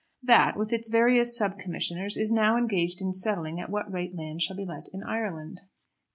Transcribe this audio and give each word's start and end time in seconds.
That, 0.23 0.57
with 0.57 0.73
its 0.73 0.89
various 0.89 1.37
sub 1.37 1.59
commissioners, 1.59 2.17
is 2.17 2.31
now 2.31 2.57
engaged 2.57 3.03
in 3.03 3.13
settling 3.13 3.59
at 3.59 3.69
what 3.69 3.93
rate 3.93 4.15
land 4.17 4.41
shall 4.41 4.57
be 4.57 4.65
let 4.65 4.87
in 4.91 5.03
Ireland. 5.03 5.61